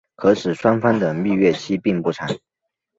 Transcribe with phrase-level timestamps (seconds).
[0.15, 2.27] 可使双方的蜜月期并不长。